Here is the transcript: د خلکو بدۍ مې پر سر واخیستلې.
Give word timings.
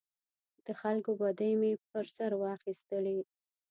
د 0.65 0.67
خلکو 0.81 1.11
بدۍ 1.19 1.51
مې 1.61 1.71
پر 1.89 2.05
سر 2.15 2.31
واخیستلې. 2.43 3.19